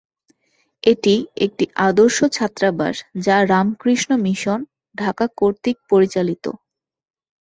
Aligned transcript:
এটি 0.83 1.15
একটি 1.45 1.65
আদর্শ 1.87 2.17
ছাত্রাবাস 2.31 2.95
যা 3.25 3.37
রামকৃষ্ণ 3.45 4.09
মিশন, 4.25 4.59
ঢাকা 4.95 5.25
কর্তৃক 5.39 5.77
পরিচালিত। 5.89 6.45